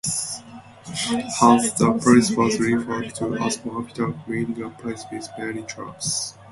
[1.39, 6.35] Hence, the place was referred to as "Mabitag" meaning "a place with many traps".